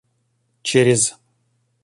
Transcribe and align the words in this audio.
через 0.65 1.13